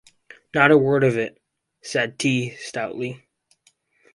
[0.55, 1.39] "Not a word of it,"
[1.83, 3.27] said T., stoutly.